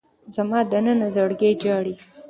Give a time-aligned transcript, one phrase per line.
[0.35, 1.95] زما دننه زړګی ژاړي